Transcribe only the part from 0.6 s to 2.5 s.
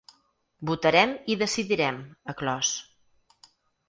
Votarem i decidirem, ha